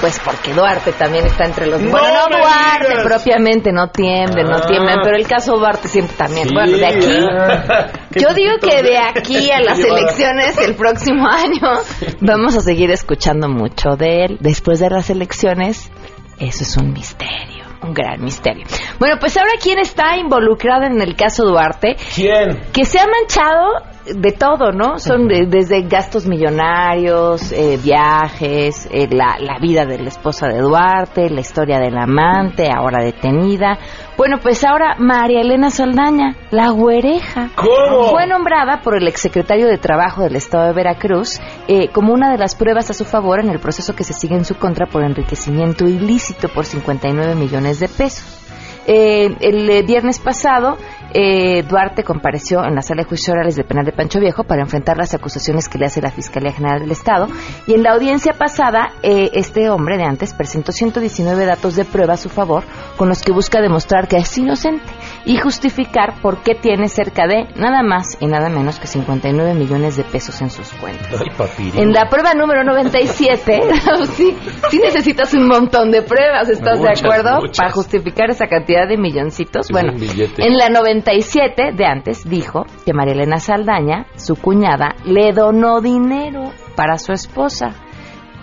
[0.00, 1.80] Pues porque Duarte también está entre los...
[1.80, 3.04] No bueno, no Duarte digas.
[3.04, 4.66] propiamente, no tiemblen, no Ah.
[4.66, 6.48] tiemblen, pero el caso Duarte siempre también.
[6.48, 7.18] Sí, bueno, de aquí...
[7.32, 7.86] ah.
[8.10, 11.80] Yo digo que de aquí a las elecciones el próximo año
[12.20, 14.36] vamos a seguir escuchando mucho de él.
[14.40, 15.90] Después de las elecciones,
[16.38, 18.64] eso es un misterio, un gran misterio.
[18.98, 21.96] Bueno, pues ahora, ¿quién está involucrado en el caso Duarte?
[22.14, 22.60] ¿Quién?
[22.72, 23.72] que se ha manchado
[24.14, 24.98] de todo, ¿no?
[24.98, 30.60] Son de- desde gastos millonarios, eh, viajes, eh, la, la vida de la esposa de
[30.60, 33.78] Duarte, la historia del amante, ahora detenida.
[34.16, 38.08] Bueno, pues ahora María Elena Saldaña, la güereja, ¿Cómo?
[38.10, 42.38] fue nombrada por el exsecretario de Trabajo del Estado de Veracruz eh, como una de
[42.38, 45.04] las pruebas a su favor en el proceso que se sigue en su contra por
[45.04, 48.44] enriquecimiento ilícito por 59 millones de pesos.
[48.90, 50.78] Eh, el eh, viernes pasado,
[51.12, 54.62] eh, Duarte compareció en la sala de juicios orales del penal de Pancho Viejo para
[54.62, 57.28] enfrentar las acusaciones que le hace la Fiscalía General del Estado.
[57.66, 62.14] Y en la audiencia pasada, eh, este hombre de antes presentó 119 datos de prueba
[62.14, 62.64] a su favor
[62.96, 64.84] con los que busca demostrar que es inocente
[65.24, 69.96] y justificar por qué tiene cerca de nada más y nada menos que 59 millones
[69.96, 71.08] de pesos en sus cuentas.
[71.12, 71.72] Ay.
[71.76, 73.60] En la prueba número 97,
[74.12, 74.36] sí,
[74.70, 77.40] sí necesitas un montón de pruebas, ¿estás Muchas, de acuerdo?
[77.40, 77.58] muchas.
[77.58, 79.68] Para justificar esa cantidad de milloncitos.
[79.70, 79.92] Bueno,
[80.38, 86.52] en la 97 de antes dijo que María Elena Saldaña, su cuñada, le donó dinero
[86.76, 87.74] para su esposa,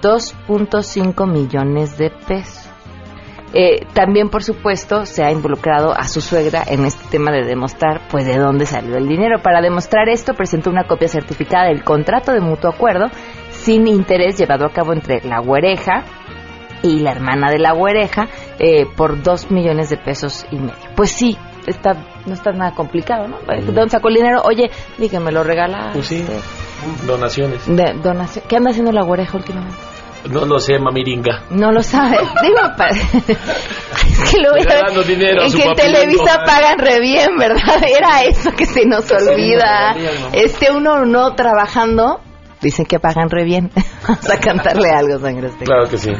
[0.01, 2.64] 2.5 millones de pesos.
[3.57, 8.01] Eh, también, por supuesto, se ha involucrado a su suegra en este tema de demostrar,
[8.09, 9.41] pues, de dónde salió el dinero.
[9.41, 13.05] Para demostrar esto, presentó una copia certificada del contrato de mutuo acuerdo
[13.51, 16.03] sin interés llevado a cabo entre la güereja
[16.83, 18.27] y la hermana de la güereja
[18.59, 20.75] eh, por dos millones de pesos y medio.
[20.97, 21.93] Pues sí, está,
[22.25, 23.37] no está nada complicado, ¿no?
[23.39, 24.41] ¿De ¿Dónde sacó el dinero?
[24.43, 25.91] Oye, dígame, lo regala.
[25.93, 26.25] Pues sí,
[27.07, 27.65] donaciones.
[27.67, 28.43] De donación.
[28.49, 29.94] ¿Qué anda haciendo la güereja últimamente?
[30.29, 31.43] No lo sé, mamiringa.
[31.51, 32.17] No lo sabe.
[32.41, 32.59] Digo,
[34.05, 35.75] es que lo Regalando dinero a en su que en.
[35.75, 37.83] Televisa pagan re bien, ¿verdad?
[37.87, 39.93] Era eso que se nos olvida.
[39.93, 40.29] no.
[40.33, 42.21] Este uno no trabajando,
[42.61, 43.71] dicen que pagan re bien.
[44.07, 45.49] Vamos a cantarle algo, sangre.
[45.63, 46.11] Claro que sí.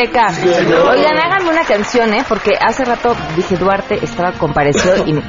[0.00, 0.28] Azteca!
[0.90, 2.24] Oigan, háganme una canción, ¿eh?
[2.28, 5.22] Porque hace rato dije Duarte estaba compareció y eh,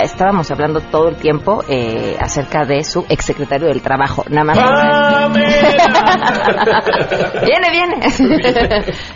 [0.00, 4.24] estábamos hablando todo el tiempo eh, acerca de su exsecretario del Trabajo.
[4.28, 4.58] Nada más.
[7.46, 7.96] viene, viene.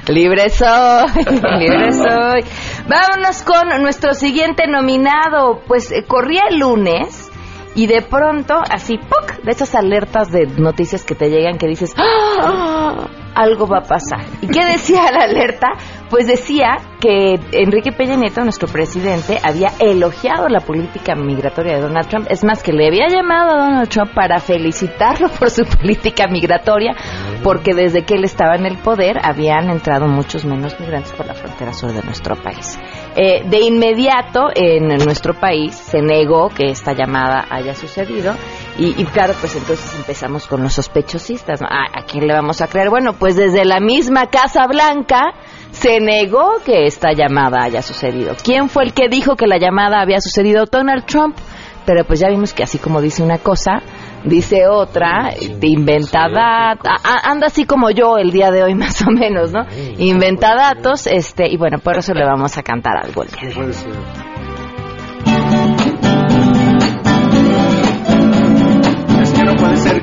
[0.09, 1.25] libre soy,
[1.59, 2.45] libre soy.
[2.89, 5.61] Vámonos con nuestro siguiente nominado.
[5.67, 7.31] Pues eh, corría el lunes.
[7.75, 9.43] Y de pronto, así, ¡puc!
[9.43, 13.07] de esas alertas de noticias que te llegan que dices, ¡Ah!
[13.37, 14.25] Algo va a pasar.
[14.41, 15.69] ¿Y qué decía la alerta?
[16.09, 22.09] Pues decía que Enrique Peña Nieto, nuestro presidente, había elogiado la política migratoria de Donald
[22.09, 22.27] Trump.
[22.31, 26.95] Es más, que le había llamado a Donald Trump para felicitarlo por su política migratoria,
[27.43, 31.35] porque desde que él estaba en el poder habían entrado muchos menos migrantes por la
[31.35, 32.79] frontera sur de nuestro país.
[33.15, 38.35] Eh, de inmediato, en nuestro país se negó que esta llamada haya sucedido
[38.79, 41.61] y, y claro, pues entonces empezamos con los sospechosistas.
[41.61, 41.67] ¿no?
[41.69, 42.91] ¿A, a quién le vamos a creer?
[42.91, 45.33] Bueno, pues desde la misma Casa Blanca
[45.71, 48.35] se negó que esta llamada haya sucedido.
[48.43, 50.67] ¿Quién fue el que dijo que la llamada había sucedido?
[50.67, 51.37] Donald Trump.
[51.85, 53.81] Pero pues ya vimos que así como dice una cosa,
[54.25, 59.53] dice otra, inventa datos, anda así como yo el día de hoy más o menos,
[59.53, 59.65] ¿no?
[59.99, 63.67] Inventa datos, este, y bueno, por eso le vamos a cantar algo el día de
[63.67, 64.36] hoy.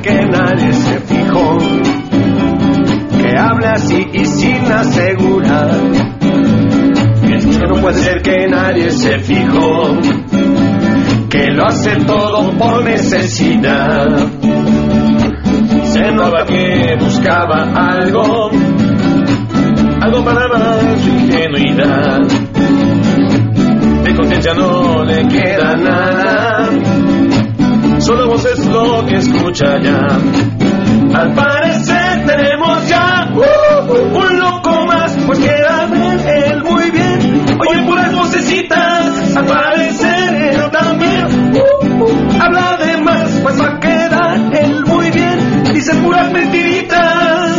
[0.04, 1.58] Que nadie se fijó
[3.18, 5.80] que hable así y sin asegurar.
[7.34, 9.98] Es que no puede ser que nadie se fijó
[11.30, 14.08] que lo hace todo por necesidad.
[15.86, 18.52] Se nota que buscaba algo,
[20.02, 22.20] algo para dar su ingenuidad.
[24.04, 26.70] De conciencia no le queda nada,
[28.04, 30.08] solo voz es lo que escucha ya.
[31.16, 35.88] Al parecer tenemos ya uh, un loco más, pues queda
[36.28, 37.46] él muy bien.
[37.60, 44.38] Oye, puras vocecitas, al parecer él también uh, habla de más, pues va a quedar
[44.54, 45.64] él muy bien.
[45.74, 47.58] Dice puras mentiritas.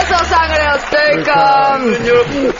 [0.00, 1.78] ¡Eso, sangre azteca!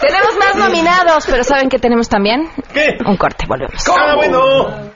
[0.01, 2.49] Tenemos más nominados, pero ¿saben qué tenemos también?
[2.75, 2.99] ¿Qué?
[3.07, 3.83] Un corte, volvemos.
[3.89, 4.96] Ah, bueno.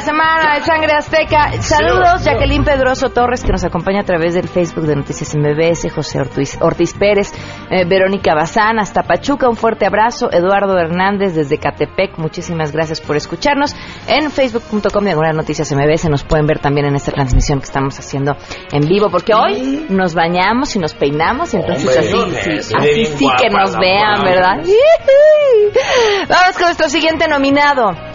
[0.00, 1.52] Programa de Sangre Azteca.
[1.60, 6.18] Saludos, Jacqueline Pedroso Torres, que nos acompaña a través del Facebook de Noticias MBS, José
[6.18, 7.32] Ortiz, Ortiz Pérez,
[7.70, 10.32] eh, Verónica Bazán, hasta Pachuca, un fuerte abrazo.
[10.32, 13.76] Eduardo Hernández desde Catepec, muchísimas gracias por escucharnos.
[14.06, 18.36] En facebook.com diagonal Noticias MBS nos pueden ver también en esta transmisión que estamos haciendo
[18.72, 23.06] en vivo, porque hoy nos bañamos y nos peinamos, y entonces Hombre, así, sí, así
[23.06, 24.22] sí que nos la vean.
[24.24, 24.56] ¿verdad?
[26.28, 28.11] Vamos con nuestro siguiente nominado.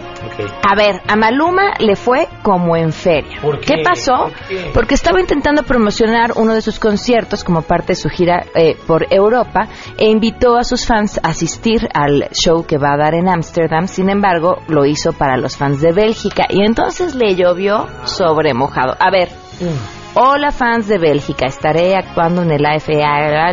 [0.62, 3.40] A ver, a Maluma le fue como en feria.
[3.40, 3.82] ¿Por qué?
[3.84, 4.24] pasó?
[4.24, 4.70] ¿Por qué?
[4.74, 9.06] Porque estaba intentando promocionar uno de sus conciertos como parte de su gira eh, por
[9.10, 13.28] Europa e invitó a sus fans a asistir al show que va a dar en
[13.28, 13.86] Ámsterdam.
[13.86, 18.96] Sin embargo, lo hizo para los fans de Bélgica y entonces le llovió sobre mojado.
[18.98, 19.28] A ver.
[20.14, 23.50] Hola fans de Bélgica, estaré actuando en el AFA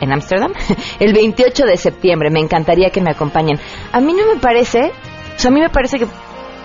[0.00, 0.52] en Ámsterdam
[1.00, 2.30] el 28 de septiembre.
[2.30, 3.58] Me encantaría que me acompañen.
[3.92, 4.92] A mí no me parece,
[5.36, 6.06] o sea, a mí me parece que,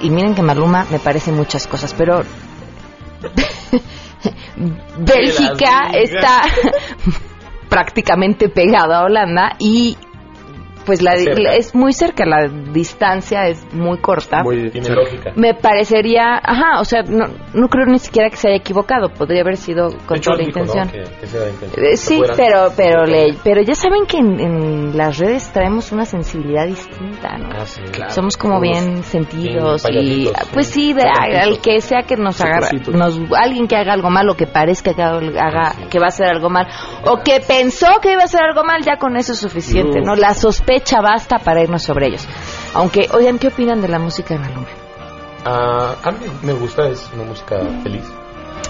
[0.02, 2.24] y miren que Maluma me parece muchas cosas, pero
[4.98, 6.44] Bélgica está
[7.70, 9.98] prácticamente pegada a Holanda y
[10.86, 14.44] pues la, la- es muy cerca, la distancia es muy corta.
[14.72, 15.32] Tiene lógica.
[15.36, 19.42] Me parecería, ajá, o sea, no, no creo ni siquiera que se haya equivocado, podría
[19.42, 20.90] haber sido con hecho, toda la intención.
[20.90, 21.86] Que- que sea de intención.
[21.86, 26.06] Eh, sí, pero pero le, pero ya saben que en, en las redes traemos una
[26.06, 27.50] sensibilidad distinta, ¿no?
[27.58, 27.82] Ah, sí.
[28.10, 30.94] Somos como Somos bien sentidos bien y payasitos, pues sí.
[30.94, 32.94] de, al que sea que nos Chistositos.
[32.96, 36.10] nos, alguien que haga algo mal o que parezca que haga, haga- que va a
[36.10, 36.68] hacer algo mal
[37.06, 40.08] o que pensó que iba a hacer algo mal, ya con eso es suficiente, No.
[40.08, 40.16] ¿no?
[40.16, 40.71] La sospecha
[41.02, 42.28] basta para irnos sobre ellos.
[42.74, 44.68] Aunque, oigan, ¿qué opinan de la música de Maluma?
[45.46, 48.04] Ah, a mí me gusta, es una música feliz.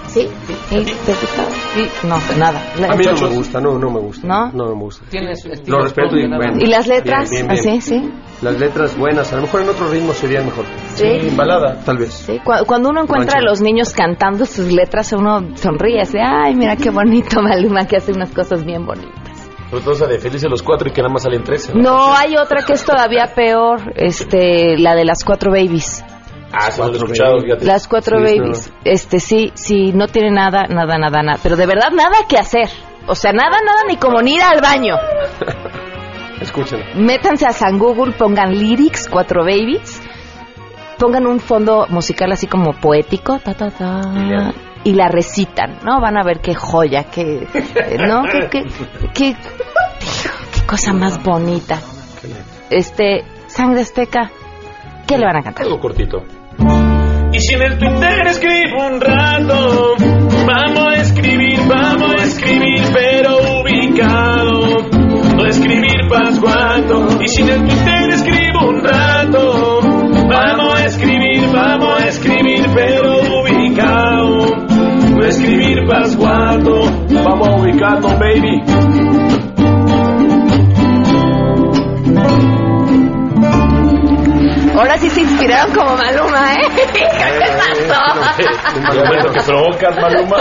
[0.07, 0.27] ¿Sí?
[0.69, 0.85] ¿Sí?
[1.05, 1.45] ¿Te gusta?
[1.73, 2.61] Sí, no, nada.
[2.79, 4.27] La- A mí no me gusta, no, no me gusta.
[4.27, 4.51] ¿No?
[4.51, 5.05] No, me gusta.
[5.09, 6.57] Tiene su estilo Lo respeto y bueno.
[6.59, 7.29] ¿Y las letras?
[7.29, 7.77] Bien, bien, bien.
[7.77, 8.11] Así, sí.
[8.41, 10.65] Las letras buenas, a lo mejor en otro ritmo serían mejor.
[10.95, 11.31] Sí.
[11.35, 11.79] balada.
[11.85, 12.11] Tal vez.
[12.13, 16.55] Sí, cu- cuando uno encuentra a los niños cantando sus letras, uno sonríe, así, ay,
[16.55, 19.20] mira qué bonito Maluma que hace unas cosas bien bonitas.
[19.71, 21.73] Esa de Felices los Cuatro y que nada más salen 13.
[21.75, 26.03] No, hay otra que es todavía peor, este, la de las cuatro babies.
[26.53, 27.43] Ah, se lo he Cuatro escuchado, babies.
[27.45, 27.65] fíjate.
[27.65, 28.73] Las cuatro Sí, babies.
[28.83, 31.39] Este, sí, sí, no tiene nada, nada, nada, nada.
[31.41, 32.67] Pero de verdad, nada que hacer.
[33.07, 34.95] O sea, nada, nada, ni como ni ir al baño.
[36.41, 36.85] Escúchenla.
[36.95, 40.01] Métanse a San Google, pongan lyrics, cuatro babies,
[40.97, 44.01] pongan un fondo musical así como poético, ta, ta, ta.
[44.83, 46.01] Y la recitan, ¿no?
[46.01, 48.23] Van a ver qué joya, qué, eh, ¿no?
[48.23, 48.63] Qué, qué,
[49.13, 51.79] qué, qué cosa más bonita.
[52.69, 54.31] Este, Sangre Azteca,
[55.07, 55.65] ¿qué le van a cantar?
[55.65, 56.23] Algo cortito.
[57.33, 59.95] Y si en el Twitter escribo un rato,
[60.45, 64.89] vamos a escribir, vamos a escribir, pero ubicado.
[65.35, 67.21] No escribir pascuato.
[67.21, 69.79] Y si en el Twitter escribo un rato,
[70.27, 73.10] vamos a escribir, vamos a escribir, pero
[75.81, 76.81] escribir pascuato.
[77.23, 78.61] Vamos a ubicarlo, baby.
[84.77, 86.67] Ahora sí se inspiraron como Maluma, ¿eh?
[86.75, 87.01] ¿Qué te
[88.81, 88.93] pasó?
[88.93, 90.37] Lo que provocas, Maluma.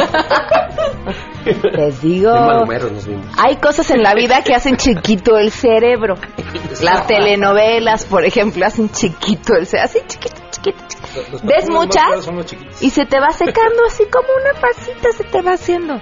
[1.72, 3.26] Les digo, nos vimos.
[3.36, 6.14] hay cosas en la vida que hacen chiquito el cerebro.
[6.82, 10.99] Las telenovelas, por ejemplo, hacen chiquito el cerebro, así chiquito, chiquito, chiquito.
[11.32, 12.24] Los ¿Ves muchas?
[12.24, 12.52] son los.
[12.80, 15.94] Y se te va secando así como una pasita se te va haciendo.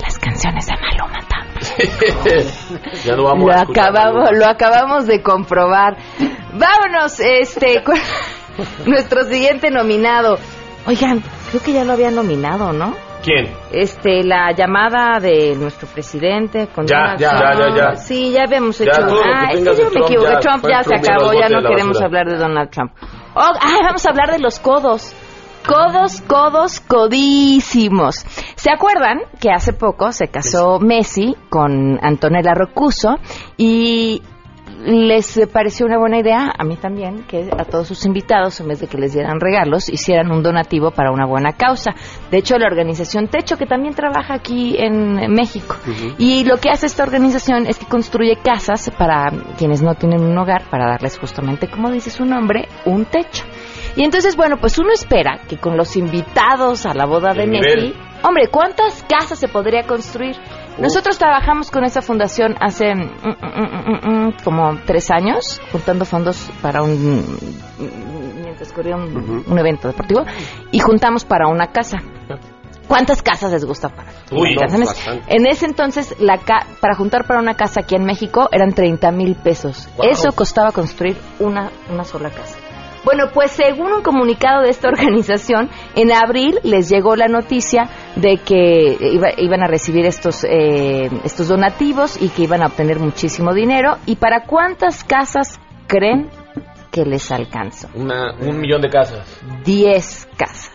[0.00, 2.46] Las canciones de Maluma también.
[3.04, 4.38] ya no vamos Lo a escuchar, acabamos, Maluma.
[4.38, 5.96] lo acabamos de comprobar.
[6.54, 7.96] Vámonos, este, con
[8.86, 10.38] nuestro siguiente nominado.
[10.86, 12.94] Oigan, creo que ya lo habían nominado, ¿no?
[13.22, 13.54] ¿Quién?
[13.70, 17.76] Este, la llamada de nuestro presidente con Ya, Donald ya, Trump.
[17.76, 17.96] ya, ya.
[17.96, 19.00] Sí, ya habíamos Ya, hecho.
[19.06, 20.30] todo lo que ah, es que yo me equivoqué.
[20.32, 22.06] ya Trump ya se Trump acabó, ya no queremos basura.
[22.06, 22.92] hablar de Donald Trump.
[23.34, 25.14] Oh, ah, vamos a hablar de los codos.
[25.66, 28.26] Codos, codos, codísimos.
[28.56, 33.18] ¿Se acuerdan que hace poco se casó Messi con Antonella Rocuso
[33.56, 34.22] y
[34.80, 38.80] les pareció una buena idea, a mí también, que a todos sus invitados, en vez
[38.80, 41.94] de que les dieran regalos, hicieran un donativo para una buena causa.
[42.30, 45.76] De hecho, la organización Techo, que también trabaja aquí en México,
[46.18, 50.36] y lo que hace esta organización es que construye casas para quienes no tienen un
[50.38, 53.44] hogar, para darles justamente, como dice su nombre, un techo.
[53.96, 57.94] Y entonces, bueno, pues uno espera que con los invitados a la boda de Messi,
[58.22, 60.36] hombre, ¿cuántas casas se podría construir?
[60.78, 66.82] Nosotros trabajamos con esa fundación hace mm, mm, mm, como tres años, juntando fondos para
[66.82, 67.24] un
[68.42, 70.24] mientras corría un, un evento deportivo
[70.70, 71.98] y juntamos para una casa.
[72.88, 74.10] ¿Cuántas casas les gusta para?
[74.32, 74.84] Uy, no,
[75.28, 79.10] en ese entonces, la ca- para juntar para una casa aquí en México eran 30
[79.12, 79.88] mil pesos.
[79.96, 80.08] Wow.
[80.10, 82.58] Eso costaba construir una, una sola casa.
[83.04, 88.38] Bueno, pues según un comunicado de esta organización, en abril les llegó la noticia de
[88.38, 93.52] que iba- iban a recibir estos, eh, estos donativos y que iban a obtener muchísimo
[93.54, 93.96] dinero.
[94.06, 96.30] ¿Y para cuántas casas creen
[96.90, 97.88] que les alcanzó?
[97.94, 99.26] Una, un millón de casas.
[99.64, 100.71] 10 casas.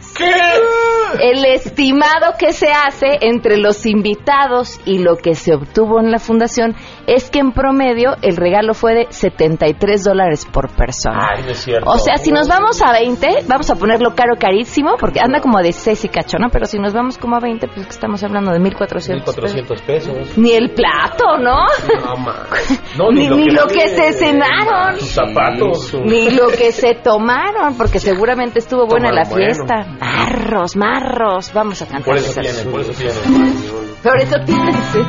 [1.22, 6.20] El estimado que se hace entre los invitados y lo que se obtuvo en la
[6.20, 6.76] fundación
[7.08, 11.30] es que en promedio el regalo fue de 73 dólares por persona.
[11.36, 11.90] Ay, no es cierto.
[11.90, 15.60] O sea, si nos vamos a 20, vamos a ponerlo caro carísimo, porque anda como
[15.60, 16.50] de 6 y cacho, ¿no?
[16.50, 19.56] Pero si nos vamos como a 20, pues que estamos hablando de 1.400 pesos.
[19.56, 20.38] 1.400 pesos.
[20.38, 21.58] Ni el plato, ¿no?
[22.06, 22.18] No.
[22.98, 24.98] No, Ni- ni lo que se cenaron.
[24.98, 25.88] Sus zapatos.
[25.88, 29.86] su- Ni lo que se tomaron, porque seguramente estuvo buena la fiesta.
[30.08, 32.06] Marros, marros, vamos a cantar.
[32.06, 32.56] Por eso esas.
[32.56, 33.54] tienen, por eso tienen.
[34.02, 35.00] Por eso tienen, sí.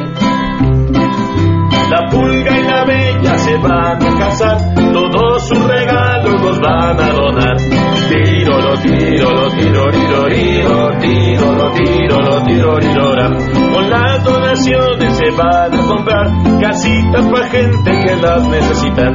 [1.90, 4.58] La pulga y la bella se van a casar,
[4.92, 7.56] todos sus regalos los van a donar.
[8.08, 13.72] Tiro, lo tiro, lo tiro, tiro, tiro, tiro, lo tiro, lo tiro, tiro.
[13.72, 16.26] Con las donaciones se van a comprar
[16.60, 19.14] casitas para gente que las necesitan.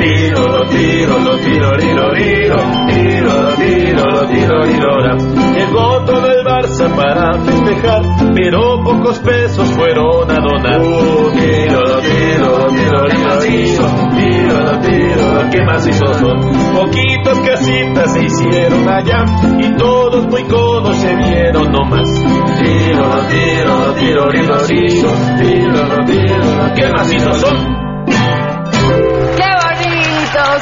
[0.00, 2.56] Tiro, lo tiro, lo tiro, tiro, tiro,
[2.88, 5.16] tiro, lo tiro, lo tiro, ra.
[5.54, 8.02] Llegó todo el Barça para festejar,
[8.34, 10.80] pero pocos pesos fueron a donar.
[10.80, 13.86] Uh, tiro, lo tiro, lo tiro, tiro, tiro,
[14.16, 16.38] tiro, lo tiro, qué macizos son.
[16.72, 19.24] Poquitas casitas se hicieron allá
[19.58, 22.08] y todos muy codos se vieron nomás.
[22.14, 25.10] Tiro, lo tiro, lo tiro, tiro, tiro,
[25.42, 27.89] tiro, lo tiro, qué macizos son.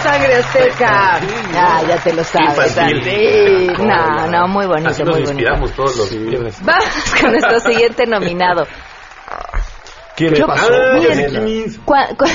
[0.02, 0.08] ¡Qué!
[0.08, 1.20] Sangre azteca.
[1.54, 2.72] Ah, ya te lo sabes.
[2.72, 3.68] Sí.
[3.78, 5.30] No, no, muy bonito, Así nos muy bonito.
[5.32, 6.58] inspiramos todos los viernes.
[6.62, 8.66] Vamos con nuestro siguiente nominado.
[10.16, 10.68] ¿Quién Yo- pasó?
[10.94, 11.32] Miren,
[11.84, 12.28] cua- cua-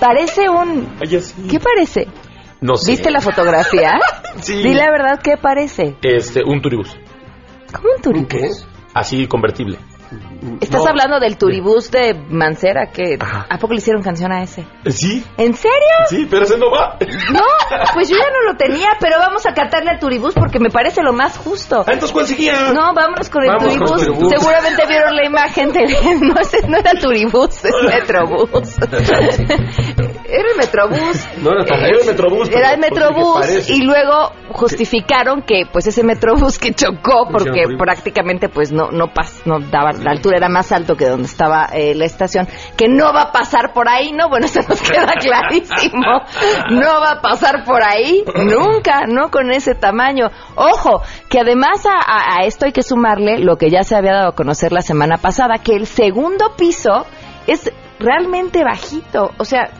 [0.00, 0.96] parece un...
[1.04, 1.48] Ay, así.
[1.50, 2.06] ¿Qué parece?
[2.60, 2.90] No sé.
[2.92, 3.98] ¿Viste la fotografía?
[4.40, 4.62] Sí.
[4.64, 5.94] Di la verdad, ¿qué parece?
[6.02, 6.92] Este, un turibús.
[7.72, 8.66] ¿Cómo un turibús?
[8.92, 9.78] Así convertible.
[10.60, 10.88] ¿Estás No.
[10.90, 12.90] hablando del turibús de Mancera?
[12.92, 14.64] que ¿A poco le hicieron canción a ese?
[14.90, 15.24] Sí.
[15.38, 15.78] ¿En serio?
[16.08, 16.96] Sí, pero ese no va.
[17.32, 17.40] No,
[17.94, 21.02] pues yo ya no lo tenía, pero vamos a cantarle al turibús porque me parece
[21.02, 21.80] lo más justo.
[21.86, 22.72] Ah, entonces, ¿cuál seguía?
[22.72, 24.06] No, vámonos con el Vamos con el turibús.
[24.06, 24.32] turibús.
[24.38, 25.84] Seguramente vieron la imagen de...
[26.20, 28.76] No, ese no era turibús, es metrobús.
[30.34, 31.24] Era el metrobús.
[31.44, 32.48] No, no, era el metrobús.
[32.48, 37.64] Era el pues, ¿qué metrobús y luego justificaron que pues ese metrobús que chocó porque
[37.78, 41.66] prácticamente pues no no pas, no daba la altura era más alto que donde estaba
[41.72, 45.12] eh, la estación que no va a pasar por ahí no bueno eso nos queda
[45.20, 46.02] clarísimo.
[46.70, 50.30] No va a pasar por ahí nunca no con ese tamaño.
[50.56, 54.12] Ojo que además a, a- a esto hay que sumarle lo que ya se había
[54.12, 57.04] dado a conocer la semana pasada que el segundo piso
[57.46, 59.30] es realmente bajito.
[59.38, 59.70] O sea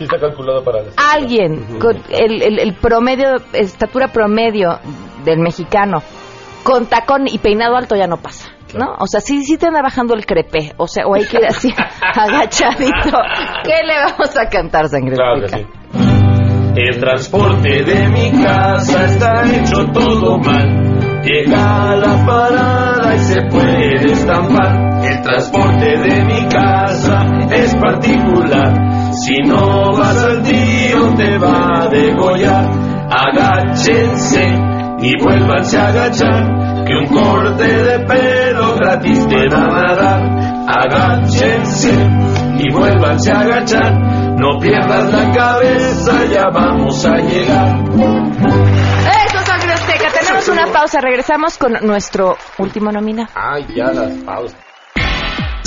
[0.00, 0.78] Sí está calculado para...
[0.96, 4.78] alguien con el, el- el promedio, estatura promedio
[5.24, 6.02] del mexicano,
[6.64, 8.94] con tacón y peinado alto ya no pasa, ¿no?
[8.98, 11.44] O sea, sí, sí te anda bajando el crepe, o sea, o hay que ir
[11.44, 11.70] así
[12.14, 13.18] agachadito.
[13.62, 15.16] ¿Qué le vamos a cantar, sangre?
[15.16, 15.66] Claro sí.
[16.76, 20.96] El transporte de mi casa está hecho todo mal.
[21.22, 25.04] Llega a la parada y se puede estampar.
[25.04, 28.89] El transporte de mi casa es particular.
[29.22, 32.64] Si no vas al tiro te va a degollar.
[33.10, 34.44] Agáchense
[35.00, 36.84] y vuélvanse a agachar.
[36.86, 40.22] Que un corte de pelo gratis te van a dar.
[40.68, 41.92] Agáchense
[42.58, 43.92] y vuélvanse a agachar.
[44.38, 47.78] No pierdas la cabeza, ya vamos a llegar.
[49.26, 50.10] Eso, azteca.
[50.18, 53.28] Tenemos una pausa, regresamos con nuestro último nominado.
[53.34, 54.69] Ay, ya las pausas.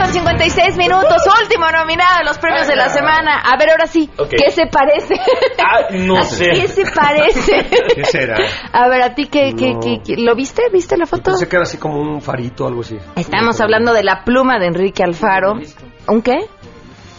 [0.00, 3.40] Con 56 minutos, último nominado de los premios de la semana.
[3.40, 4.30] A ver, ahora sí, Ok.
[4.30, 5.14] ¿qué se parece?
[5.58, 6.48] Ah, no ¿A sé.
[6.52, 7.66] ¿Qué se parece?
[7.94, 8.36] ¿Qué será?
[8.72, 9.80] A ver, ¿a ti qué, qué, No.
[9.80, 10.62] qué- qué- lo viste?
[10.72, 11.24] ¿Viste la foto?
[11.24, 12.96] Pensé que era así como un farito o algo así.
[13.16, 15.54] Estamos hablando de la pluma de Enrique Alfaro.
[16.08, 16.38] ¿Un qué?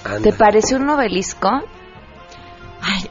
[0.03, 0.21] Anda.
[0.23, 1.49] ¿Te parece un obelisco?
[2.81, 3.07] Ay,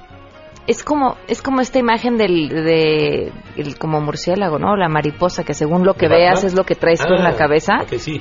[0.66, 4.76] es como es como esta imagen del de el como murciélago, ¿no?
[4.76, 7.30] La mariposa que según lo que ¿De veas es lo que traes tú en la
[7.30, 7.74] Ah, cabeza.
[7.82, 8.20] ok, sí.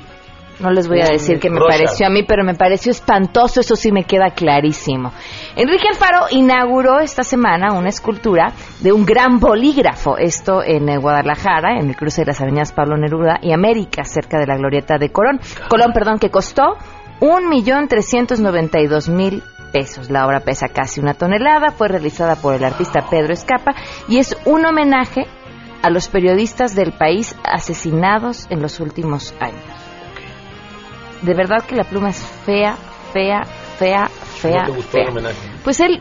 [0.60, 3.62] No les voy a Un decir que me pareció a mí, pero me pareció espantoso,
[3.62, 5.14] eso sí me queda clarísimo.
[5.56, 8.52] Enrique Alfaro inauguró esta semana una escultura
[8.82, 10.18] de un gran bolígrafo.
[10.18, 14.38] Esto en eh, Guadalajara, en el cruce de las avenidas Pablo Neruda y América, cerca
[14.38, 15.40] de la glorieta de Colón.
[15.70, 16.76] Colón, perdón, que costó
[17.22, 20.10] un millón trescientos noventa y dos mil pesos.
[20.10, 23.76] La obra pesa casi una tonelada, fue realizada por el artista Pedro Escapa
[24.08, 25.26] y es un homenaje
[25.82, 29.79] a los periodistas del país asesinados en los últimos años.
[31.22, 32.76] De verdad que la pluma es fea,
[33.14, 33.44] fea,
[33.78, 35.04] fea, fea, ¿No te gustó fea.
[35.04, 35.36] el homenaje?
[35.64, 36.00] Pues él,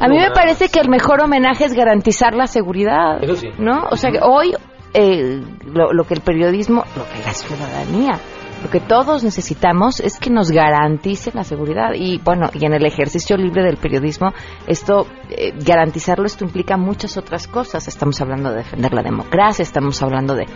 [0.00, 3.48] a mí me parece que el mejor homenaje es garantizar la seguridad, Eso sí.
[3.58, 3.84] ¿no?
[3.90, 4.54] O sea, que hoy
[4.92, 8.20] eh, lo, lo que el periodismo, lo que la ciudadanía,
[8.62, 12.86] lo que todos necesitamos es que nos garanticen la seguridad y bueno, y en el
[12.86, 14.32] ejercicio libre del periodismo
[14.66, 17.86] esto eh, garantizarlo esto implica muchas otras cosas.
[17.88, 20.46] Estamos hablando de defender la democracia, estamos hablando de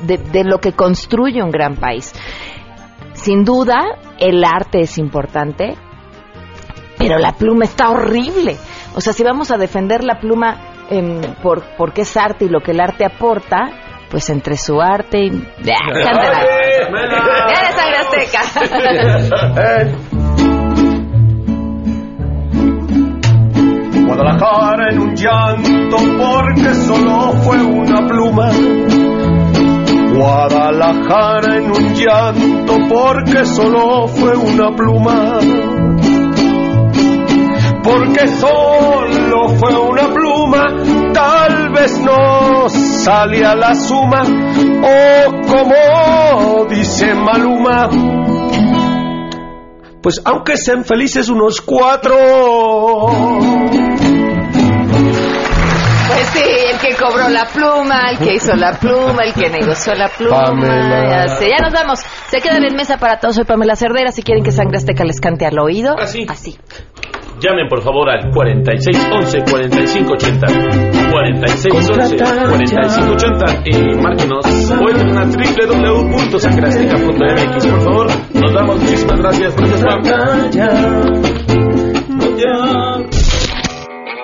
[0.00, 2.12] de, de lo que construye un gran país.
[3.14, 5.76] Sin duda, el arte es importante,
[6.98, 8.56] pero la pluma está horrible.
[8.94, 10.56] O sea, si vamos a defender la pluma
[10.90, 13.70] em, por porque es arte y lo que el arte aporta,
[14.10, 15.28] pues entre su arte y...
[15.58, 15.76] ¡Eres
[17.76, 18.40] sangre azteca!
[24.06, 28.50] Guadalajara en un llanto porque solo fue una pluma.
[30.18, 35.38] Guadalajara en un llanto porque solo fue una pluma.
[37.84, 40.66] Porque solo fue una pluma,
[41.14, 44.22] tal vez no salía la suma.
[44.82, 47.88] O como dice Maluma,
[50.02, 52.16] pues aunque sean felices unos cuatro.
[56.08, 56.57] Pues sí,
[56.88, 60.44] que cobró la pluma, el que hizo la pluma, el que negoció la pluma.
[60.44, 61.26] Pamela.
[61.26, 61.48] Ya, sé.
[61.48, 62.00] Ya nos vamos.
[62.28, 63.36] Se quedan en mesa para todos.
[63.36, 64.10] Soy Pamela Cerdera.
[64.10, 65.96] Si quieren que Sangre Azteca les cante al oído.
[65.98, 66.26] Así.
[66.28, 66.58] Así.
[67.40, 70.46] Llamen por favor al 4611 4580
[71.12, 78.08] 4611 4580 y márquenos o entren a www.sangreazteca.mx por favor.
[78.34, 79.54] Nos damos muchísimas gracias.
[79.54, 80.02] Gracias, Pam.